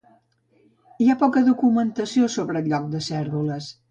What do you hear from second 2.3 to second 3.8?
sobre el lloc de Cérvoles.